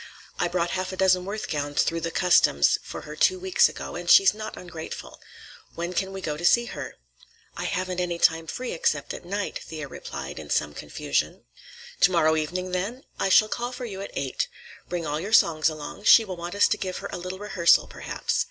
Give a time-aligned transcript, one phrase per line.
[0.39, 3.95] I brought half a dozen Worth gowns through the customs for her two weeks ago,
[3.95, 5.21] and she's not ungrateful.
[5.75, 6.95] When can we go to see her?"
[7.55, 11.43] "I haven't any time free, except at night," Thea replied in some confusion.
[11.99, 13.03] "To morrow evening, then?
[13.19, 14.47] I shall call for you at eight.
[14.89, 17.85] Bring all your songs along; she will want us to give her a little rehearsal,
[17.85, 18.39] perhaps.